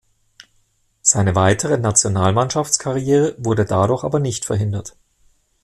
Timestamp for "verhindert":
4.45-4.95